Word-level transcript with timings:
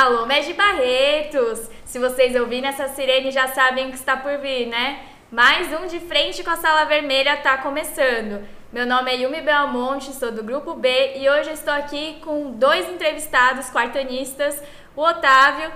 Alô, 0.00 0.26
Med 0.26 0.54
Barretos! 0.54 1.68
Se 1.84 1.98
vocês 1.98 2.36
ouvirem 2.36 2.68
essa 2.68 2.86
sirene 2.86 3.32
já 3.32 3.48
sabem 3.48 3.90
que 3.90 3.96
está 3.96 4.16
por 4.16 4.38
vir, 4.38 4.66
né? 4.66 5.04
Mais 5.28 5.72
um 5.72 5.88
de 5.88 5.98
frente 5.98 6.44
com 6.44 6.50
a 6.50 6.56
sala 6.56 6.84
vermelha 6.84 7.34
está 7.34 7.58
começando. 7.58 8.46
Meu 8.72 8.86
nome 8.86 9.10
é 9.10 9.16
Yumi 9.16 9.40
Belmonte, 9.40 10.12
sou 10.12 10.30
do 10.30 10.44
grupo 10.44 10.74
B 10.74 11.16
e 11.16 11.28
hoje 11.28 11.50
estou 11.50 11.74
aqui 11.74 12.20
com 12.22 12.52
dois 12.52 12.88
entrevistados 12.88 13.70
quartanistas, 13.70 14.62
o 14.94 15.02
Otávio 15.02 15.72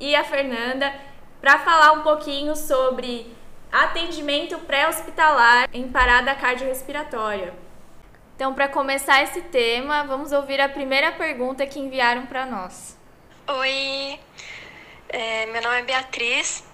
e 0.00 0.16
a 0.16 0.24
Fernanda, 0.24 0.90
para 1.42 1.58
falar 1.58 1.92
um 1.92 2.00
pouquinho 2.00 2.56
sobre 2.56 3.30
atendimento 3.70 4.56
pré-hospitalar 4.60 5.68
em 5.70 5.86
parada 5.86 6.34
cardiorrespiratória. 6.34 7.52
Então, 8.36 8.54
para 8.54 8.68
começar 8.68 9.22
esse 9.22 9.42
tema, 9.42 10.02
vamos 10.04 10.32
ouvir 10.32 10.62
a 10.62 10.68
primeira 10.70 11.12
pergunta 11.12 11.66
que 11.66 11.78
enviaram 11.78 12.24
para 12.24 12.46
nós. 12.46 12.96
Oi, 13.48 14.18
é, 15.08 15.46
meu 15.46 15.62
nome 15.62 15.78
é 15.78 15.82
Beatriz 15.84 16.64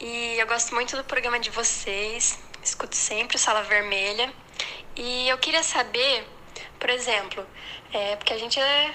e 0.00 0.34
eu 0.36 0.46
gosto 0.48 0.74
muito 0.74 0.96
do 0.96 1.04
programa 1.04 1.38
de 1.38 1.50
vocês, 1.50 2.36
escuto 2.64 2.96
sempre 2.96 3.36
o 3.36 3.38
Sala 3.38 3.62
Vermelha. 3.62 4.32
E 4.96 5.28
eu 5.28 5.38
queria 5.38 5.62
saber, 5.62 6.26
por 6.80 6.90
exemplo, 6.90 7.46
é, 7.92 8.16
porque 8.16 8.32
a 8.32 8.38
gente 8.38 8.58
é 8.58 8.92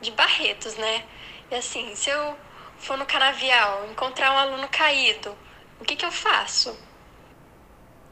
de 0.00 0.12
Barretos, 0.12 0.76
né? 0.76 1.02
E 1.50 1.56
assim, 1.56 1.96
se 1.96 2.10
eu 2.10 2.36
for 2.78 2.96
no 2.96 3.04
canavial, 3.04 3.84
encontrar 3.90 4.32
um 4.32 4.38
aluno 4.38 4.68
caído, 4.68 5.34
o 5.80 5.84
que, 5.84 5.96
que 5.96 6.06
eu 6.06 6.12
faço? 6.12 6.78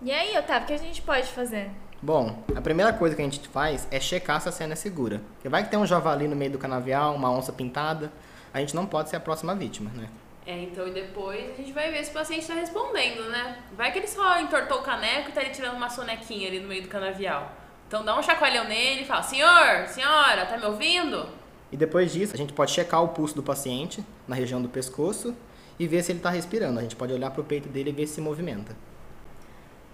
E 0.02 0.10
aí, 0.10 0.36
Otávio, 0.36 0.64
o 0.64 0.66
que 0.66 0.74
a 0.74 0.78
gente 0.78 1.02
pode 1.02 1.28
fazer? 1.28 1.70
Bom, 2.02 2.42
a 2.56 2.60
primeira 2.60 2.92
coisa 2.92 3.14
que 3.14 3.22
a 3.22 3.24
gente 3.24 3.46
faz 3.48 3.86
é 3.92 4.00
checar 4.00 4.40
se 4.40 4.48
a 4.48 4.52
cena 4.52 4.72
é 4.72 4.76
segura. 4.76 5.22
Porque 5.34 5.48
vai 5.48 5.62
que 5.62 5.70
tem 5.70 5.78
um 5.78 5.86
javali 5.86 6.26
no 6.26 6.34
meio 6.34 6.50
do 6.50 6.58
canavial, 6.58 7.14
uma 7.14 7.30
onça 7.30 7.52
pintada, 7.52 8.12
a 8.57 8.60
gente 8.60 8.74
não 8.74 8.87
pode 8.87 9.10
ser 9.10 9.16
a 9.16 9.21
próxima 9.21 9.54
vítima, 9.54 9.90
né? 9.95 10.09
É, 10.46 10.62
então 10.62 10.87
e 10.88 10.90
depois 10.90 11.51
a 11.51 11.57
gente 11.57 11.73
vai 11.73 11.90
ver 11.90 12.02
se 12.02 12.10
o 12.10 12.15
paciente 12.15 12.40
está 12.40 12.54
respondendo, 12.54 13.29
né? 13.29 13.59
Vai 13.76 13.93
que 13.93 13.98
ele 13.98 14.07
só 14.07 14.40
entortou 14.40 14.79
o 14.79 14.82
caneco 14.82 15.29
e 15.29 15.32
tá 15.32 15.43
ali 15.43 15.51
tirando 15.51 15.76
uma 15.76 15.90
sonequinha 15.90 16.48
ali 16.48 16.60
no 16.60 16.68
meio 16.68 16.82
do 16.82 16.88
canavial. 16.88 17.52
Então 17.87 18.02
dá 18.02 18.18
um 18.18 18.23
chacoalhão 18.23 18.65
nele 18.65 19.02
e 19.02 19.04
fala, 19.04 19.23
senhor, 19.23 19.87
senhora, 19.88 20.46
tá 20.46 20.57
me 20.57 20.65
ouvindo? 20.65 21.29
E 21.71 21.76
depois 21.76 22.10
disso, 22.10 22.32
a 22.32 22.38
gente 22.38 22.54
pode 22.54 22.71
checar 22.71 23.02
o 23.02 23.09
pulso 23.09 23.35
do 23.35 23.43
paciente 23.43 24.02
na 24.26 24.35
região 24.35 24.63
do 24.63 24.70
pescoço 24.70 25.37
e 25.79 25.87
ver 25.87 26.02
se 26.02 26.13
ele 26.13 26.20
está 26.20 26.30
respirando. 26.30 26.79
A 26.79 26.82
gente 26.82 26.96
pode 26.96 27.13
olhar 27.13 27.30
para 27.30 27.43
o 27.43 27.45
peito 27.45 27.68
dele 27.68 27.91
e 27.91 27.93
ver 27.93 28.07
se 28.07 28.15
se 28.15 28.20
movimenta. 28.23 28.74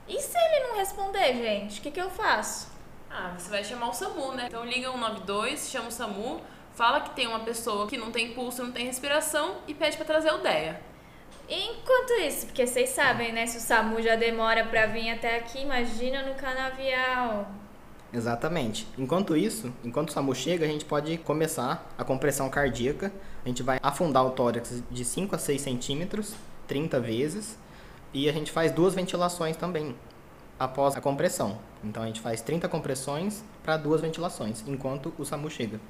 E 0.06 0.20
se 0.20 0.38
ele 0.38 0.68
não 0.68 0.76
responder, 0.76 1.34
gente? 1.34 1.80
O 1.80 1.82
que, 1.82 1.90
que 1.90 2.00
eu 2.00 2.10
faço? 2.10 2.70
Ah, 3.10 3.34
você 3.36 3.50
vai 3.50 3.64
chamar 3.64 3.88
o 3.88 3.92
SAMU, 3.92 4.32
né? 4.34 4.44
Então 4.46 4.64
liga 4.64 4.90
192, 4.90 5.70
chama 5.70 5.88
o 5.88 5.92
SAMU, 5.92 6.40
fala 6.74 7.00
que 7.00 7.10
tem 7.10 7.26
uma 7.26 7.40
pessoa 7.40 7.86
que 7.86 7.96
não 7.96 8.10
tem 8.10 8.32
pulso, 8.32 8.62
não 8.62 8.72
tem 8.72 8.86
respiração 8.86 9.56
e 9.66 9.74
pede 9.74 9.96
para 9.96 10.06
trazer 10.06 10.32
o 10.32 10.38
DEA. 10.38 10.80
Enquanto 11.48 12.12
isso, 12.20 12.46
porque 12.46 12.66
vocês 12.66 12.90
sabem, 12.90 13.32
né? 13.32 13.46
Se 13.46 13.58
o 13.58 13.60
SAMU 13.60 14.00
já 14.00 14.16
demora 14.16 14.64
para 14.64 14.86
vir 14.86 15.10
até 15.10 15.36
aqui, 15.36 15.60
imagina 15.60 16.22
no 16.22 16.34
canavial. 16.34 17.50
Exatamente. 18.12 18.86
Enquanto 18.96 19.36
isso, 19.36 19.72
enquanto 19.82 20.10
o 20.10 20.12
SAMU 20.12 20.34
chega, 20.34 20.64
a 20.64 20.68
gente 20.68 20.84
pode 20.84 21.16
começar 21.18 21.86
a 21.96 22.04
compressão 22.04 22.48
cardíaca. 22.48 23.12
A 23.44 23.48
gente 23.48 23.62
vai 23.62 23.78
afundar 23.82 24.24
o 24.24 24.30
tórax 24.30 24.82
de 24.90 25.04
5 25.04 25.34
a 25.34 25.38
6 25.38 25.60
centímetros, 25.60 26.34
30 26.68 27.00
vezes. 27.00 27.58
E 28.14 28.28
a 28.28 28.32
gente 28.32 28.52
faz 28.52 28.70
duas 28.70 28.94
ventilações 28.94 29.56
também 29.56 29.96
após 30.58 30.94
a 30.94 31.00
compressão. 31.00 31.58
Então 31.82 32.02
a 32.02 32.06
gente 32.06 32.20
faz 32.20 32.40
30 32.42 32.68
compressões 32.68 33.42
para 33.62 33.76
duas 33.76 34.00
ventilações, 34.00 34.62
enquanto 34.66 35.12
o 35.18 35.24
SAMU 35.24 35.50
chega. 35.50 35.80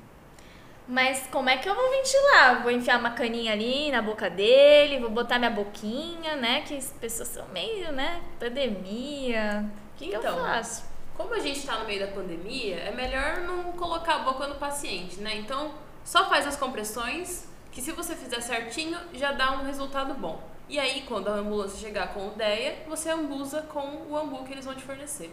Mas 0.86 1.26
como 1.30 1.48
é 1.48 1.56
que 1.56 1.68
eu 1.68 1.74
vou 1.74 1.90
ventilar? 1.90 2.62
Vou 2.62 2.70
enfiar 2.70 2.98
uma 2.98 3.10
caninha 3.10 3.52
ali 3.52 3.90
na 3.90 4.02
boca 4.02 4.28
dele, 4.28 4.98
vou 4.98 5.10
botar 5.10 5.38
minha 5.38 5.50
boquinha, 5.50 6.36
né? 6.36 6.62
Que 6.62 6.76
as 6.76 6.90
pessoas 6.92 7.28
são 7.28 7.46
meio, 7.48 7.92
né? 7.92 8.20
Pandemia. 8.38 9.64
O 9.94 9.98
que, 9.98 10.06
então, 10.06 10.20
que 10.20 10.26
eu 10.26 10.36
faço? 10.36 10.84
Como 11.16 11.34
a 11.34 11.38
gente 11.38 11.58
está 11.58 11.78
no 11.78 11.86
meio 11.86 12.00
da 12.00 12.12
pandemia, 12.12 12.76
é 12.76 12.90
melhor 12.90 13.40
não 13.42 13.72
colocar 13.72 14.16
a 14.16 14.18
boca 14.20 14.46
no 14.48 14.56
paciente, 14.56 15.20
né? 15.20 15.36
Então, 15.36 15.72
só 16.04 16.28
faz 16.28 16.46
as 16.46 16.56
compressões, 16.56 17.48
que 17.70 17.80
se 17.80 17.92
você 17.92 18.16
fizer 18.16 18.40
certinho, 18.40 18.98
já 19.12 19.32
dá 19.32 19.52
um 19.52 19.64
resultado 19.64 20.14
bom. 20.14 20.42
E 20.68 20.78
aí, 20.78 21.02
quando 21.06 21.28
a 21.28 21.34
ambulância 21.34 21.78
chegar 21.78 22.14
com 22.14 22.28
o 22.28 22.30
DEA, 22.30 22.84
você 22.88 23.10
ambusa 23.10 23.62
com 23.62 24.06
o 24.08 24.16
ambu 24.16 24.44
que 24.44 24.52
eles 24.52 24.64
vão 24.64 24.74
te 24.74 24.82
fornecer. 24.82 25.32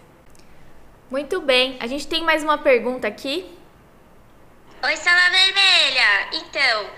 Muito 1.10 1.42
bem. 1.42 1.78
A 1.80 1.88
gente 1.88 2.08
tem 2.08 2.24
mais 2.24 2.44
uma 2.44 2.58
pergunta 2.58 3.08
aqui. 3.08 3.58
Oi, 4.82 4.96
Sala 4.96 5.30
Vermelha! 5.30 6.30
Então, 6.32 6.90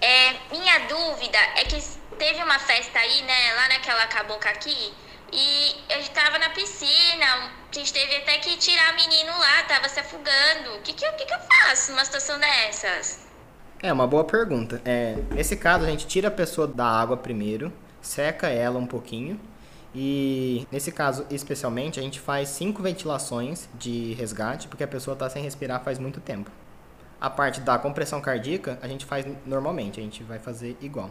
é, 0.00 0.36
minha 0.50 0.78
dúvida 0.88 1.36
é 1.56 1.64
que 1.64 1.76
teve 2.16 2.42
uma 2.42 2.58
festa 2.58 2.98
aí, 2.98 3.20
né, 3.24 3.52
lá 3.54 3.68
naquela 3.68 4.06
cabocla 4.06 4.50
aqui, 4.52 4.94
e 5.30 5.74
eu 5.90 6.00
estava 6.00 6.38
na 6.38 6.48
piscina, 6.48 7.26
a 7.70 7.74
gente 7.74 7.92
teve 7.92 8.16
até 8.16 8.38
que 8.38 8.56
tirar 8.56 8.94
o 8.94 8.96
menino 8.96 9.30
lá, 9.38 9.64
tava 9.64 9.86
se 9.86 10.00
afogando. 10.00 10.76
O 10.78 10.80
que, 10.80 10.94
que, 10.94 11.04
eu, 11.04 11.12
que, 11.12 11.26
que 11.26 11.34
eu 11.34 11.38
faço 11.40 11.92
numa 11.92 12.06
situação 12.06 12.38
dessas? 12.38 13.26
É 13.82 13.92
uma 13.92 14.06
boa 14.06 14.24
pergunta. 14.24 14.80
É, 14.82 15.16
nesse 15.32 15.58
caso, 15.58 15.84
a 15.84 15.88
gente 15.88 16.06
tira 16.06 16.28
a 16.28 16.30
pessoa 16.30 16.66
da 16.66 16.86
água 16.86 17.18
primeiro, 17.18 17.70
seca 18.00 18.48
ela 18.48 18.78
um 18.78 18.86
pouquinho. 18.86 19.38
E 19.94 20.66
nesse 20.72 20.90
caso, 20.90 21.26
especialmente, 21.30 22.00
a 22.00 22.02
gente 22.02 22.18
faz 22.18 22.48
cinco 22.48 22.82
ventilações 22.82 23.68
de 23.74 24.14
resgate, 24.14 24.68
porque 24.68 24.84
a 24.84 24.88
pessoa 24.88 25.12
está 25.12 25.28
sem 25.28 25.42
respirar 25.42 25.84
faz 25.84 25.98
muito 25.98 26.18
tempo. 26.18 26.50
A 27.20 27.30
parte 27.30 27.60
da 27.60 27.78
compressão 27.78 28.20
cardíaca, 28.20 28.78
a 28.82 28.88
gente 28.88 29.06
faz 29.06 29.26
normalmente, 29.46 30.00
a 30.00 30.02
gente 30.02 30.22
vai 30.22 30.38
fazer 30.38 30.76
igual. 30.80 31.10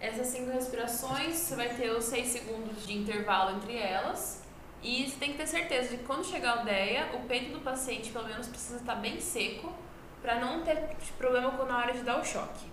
Essas 0.00 0.26
cinco 0.26 0.50
respirações, 0.50 1.36
você 1.36 1.54
vai 1.54 1.68
ter 1.70 1.90
os 1.90 2.04
seis 2.04 2.28
segundos 2.28 2.86
de 2.86 2.96
intervalo 2.96 3.56
entre 3.56 3.76
elas. 3.76 4.42
E 4.82 5.08
você 5.08 5.16
tem 5.16 5.32
que 5.32 5.38
ter 5.38 5.46
certeza 5.46 5.90
de 5.90 5.96
que 5.98 6.04
quando 6.04 6.24
chegar 6.24 6.62
o 6.62 6.64
DEA, 6.64 7.10
o 7.14 7.20
peito 7.26 7.52
do 7.52 7.60
paciente 7.60 8.10
pelo 8.10 8.26
menos 8.28 8.46
precisa 8.46 8.76
estar 8.76 8.96
bem 8.96 9.20
seco 9.20 9.72
para 10.20 10.38
não 10.40 10.62
ter 10.62 10.76
problema 11.16 11.52
na 11.64 11.78
hora 11.78 11.92
de 11.92 12.02
dar 12.02 12.20
o 12.20 12.24
choque. 12.24 12.66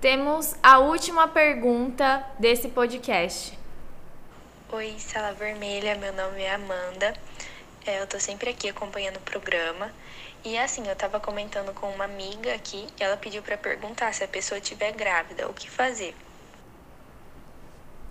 Temos 0.00 0.54
a 0.62 0.78
última 0.78 1.28
pergunta 1.28 2.24
desse 2.38 2.68
podcast. 2.68 3.58
Oi, 4.72 4.94
Sala 4.98 5.32
Vermelha, 5.32 5.96
meu 5.96 6.12
nome 6.12 6.40
é 6.40 6.54
Amanda. 6.54 7.12
É, 7.86 8.00
eu 8.00 8.06
tô 8.06 8.20
sempre 8.20 8.50
aqui 8.50 8.68
acompanhando 8.68 9.16
o 9.16 9.20
programa. 9.20 9.90
E 10.44 10.56
assim, 10.58 10.86
eu 10.86 10.96
tava 10.96 11.20
comentando 11.20 11.74
com 11.74 11.86
uma 11.90 12.04
amiga 12.04 12.54
aqui, 12.54 12.86
e 12.98 13.02
ela 13.02 13.16
pediu 13.16 13.42
para 13.42 13.56
perguntar 13.58 14.12
se 14.14 14.24
a 14.24 14.28
pessoa 14.28 14.58
estiver 14.58 14.92
grávida, 14.92 15.48
o 15.48 15.52
que 15.52 15.68
fazer. 15.68 16.14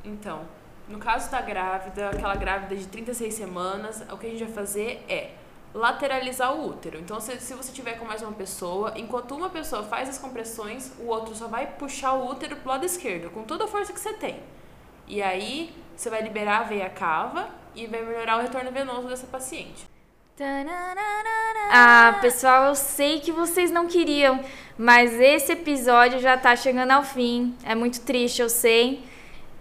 Então, 0.04 0.48
no 0.88 1.00
caso 1.00 1.30
da 1.32 1.42
grávida, 1.42 2.10
aquela 2.10 2.36
grávida 2.36 2.76
de 2.76 2.88
36 2.88 3.34
semanas, 3.34 4.04
o 4.12 4.18
que 4.18 4.28
a 4.28 4.30
gente 4.30 4.44
vai 4.44 4.54
fazer 4.54 5.04
é 5.10 5.32
lateralizar 5.74 6.54
o 6.54 6.68
útero. 6.68 7.00
Então, 7.00 7.20
se, 7.20 7.40
se 7.40 7.54
você 7.54 7.72
tiver 7.72 7.94
com 7.94 8.06
mais 8.06 8.22
uma 8.22 8.34
pessoa, 8.34 8.94
enquanto 8.96 9.36
uma 9.36 9.50
pessoa 9.50 9.84
faz 9.84 10.10
as 10.10 10.18
compressões, 10.18 10.94
o 11.00 11.08
outro 11.08 11.36
só 11.36 11.48
vai 11.48 11.68
puxar 11.68 12.14
o 12.14 12.28
útero 12.28 12.56
pro 12.58 12.70
lado 12.70 12.86
esquerdo, 12.86 13.30
com 13.32 13.44
toda 13.44 13.66
a 13.66 13.68
força 13.68 13.94
que 13.94 14.00
você 14.00 14.14
tem. 14.14 14.42
E 15.08 15.22
aí, 15.22 15.76
você 15.96 16.10
vai 16.10 16.22
liberar 16.22 16.62
a 16.62 16.64
veia 16.64 16.90
cava 16.90 17.59
e 17.76 17.88
vai 17.88 18.02
melhorar 18.02 18.38
o 18.38 18.42
retorno 18.42 18.72
venoso 18.72 19.08
dessa 19.08 19.28
paciente. 19.28 19.88
Ah, 21.72 22.18
pessoal, 22.22 22.68
eu 22.68 22.76
sei 22.76 23.20
que 23.20 23.32
vocês 23.32 23.72
não 23.72 23.88
queriam, 23.88 24.40
mas 24.78 25.14
esse 25.14 25.52
episódio 25.52 26.20
já 26.20 26.38
tá 26.38 26.56
chegando 26.56 26.92
ao 26.92 27.04
fim. 27.04 27.56
É 27.64 27.76
muito 27.76 28.02
triste, 28.02 28.42
eu 28.42 28.50
sei. 28.50 29.04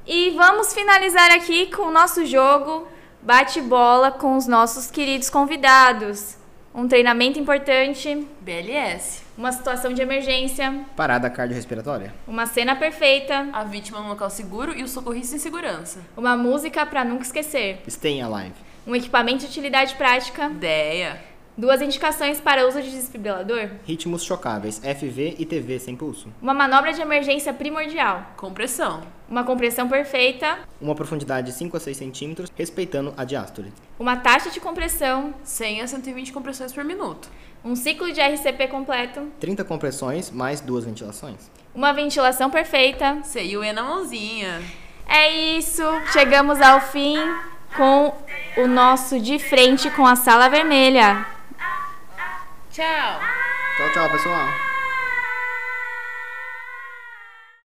E 0.07 0.31
vamos 0.31 0.73
finalizar 0.73 1.33
aqui 1.33 1.67
com 1.67 1.83
o 1.83 1.91
nosso 1.91 2.25
jogo 2.25 2.87
bate-bola 3.21 4.11
com 4.11 4.37
os 4.37 4.47
nossos 4.47 4.91
queridos 4.91 5.29
convidados. 5.29 6.37
Um 6.75 6.87
treinamento 6.87 7.39
importante. 7.39 8.27
BLS. 8.41 9.28
Uma 9.39 9.53
situação 9.53 9.93
de 9.93 10.03
emergência. 10.03 10.85
Parada 10.97 11.31
cardiorrespiratória. 11.31 12.13
Uma 12.27 12.45
cena 12.45 12.75
perfeita. 12.75 13.49
A 13.53 13.63
vítima 13.63 14.01
no 14.01 14.09
local 14.09 14.29
seguro 14.29 14.77
e 14.77 14.83
o 14.83 14.89
socorrista 14.89 15.37
em 15.37 15.39
segurança. 15.39 16.01
Uma 16.17 16.37
música 16.37 16.85
para 16.85 17.05
nunca 17.05 17.23
esquecer. 17.23 17.81
Stay 17.89 18.21
alive. 18.21 18.57
Um 18.85 18.97
equipamento 18.97 19.39
de 19.39 19.47
utilidade 19.47 19.95
prática. 19.95 20.49
DEA. 20.49 21.28
Duas 21.59 21.83
indicações 21.83 22.41
para 22.41 22.69
uso 22.69 22.81
de 22.81 22.89
desfibrilador. 22.89 23.71
Ritmos 23.85 24.23
chocáveis, 24.23 24.79
FV 24.79 25.35
e 25.41 25.45
TV 25.45 25.81
sem 25.81 25.97
pulso. 25.97 26.33
Uma 26.41 26.55
manobra 26.55 26.93
de 26.93 27.01
emergência 27.01 27.53
primordial. 27.53 28.25
Compressão. 28.37 29.03
Uma 29.29 29.43
compressão 29.43 29.89
perfeita. 29.89 30.57
Uma 30.81 30.95
profundidade 30.95 31.49
de 31.49 31.53
5 31.53 31.77
a 31.77 31.81
6 31.81 31.97
centímetros, 31.97 32.53
respeitando 32.55 33.13
a 33.17 33.25
diástole. 33.25 33.73
Uma 33.99 34.17
taxa 34.17 34.51
de 34.51 34.61
compressão. 34.61 35.35
100 35.43 35.81
a 35.81 35.89
120 35.89 36.33
compressões 36.33 36.73
por 36.73 36.85
minuto. 36.85 37.29
Um 37.65 37.75
ciclo 37.75 38.13
de 38.13 38.21
RCP 38.21 38.69
completo. 38.69 39.27
30 39.41 39.65
compressões 39.65 40.31
mais 40.31 40.61
duas 40.61 40.85
ventilações. 40.85 41.51
Uma 41.75 41.93
ventilação 41.93 42.51
perfeita. 42.51 43.19
CIUE 43.25 43.73
na 43.73 43.83
mãozinha. 43.83 44.63
É 45.09 45.57
isso. 45.59 45.83
Chegamos 46.13 46.61
ao 46.61 46.81
fim 46.81 47.17
com 47.77 48.15
o 48.57 48.69
nosso 48.69 49.19
de 49.19 49.41
frente 49.41 49.91
com 49.91 50.07
a 50.07 50.15
sala 50.15 50.49
vermelha. 50.49 51.37
Tchau. 52.79 53.19
Tchau, 53.77 53.89
tchau, 53.93 54.09
pessoal. 54.09 54.68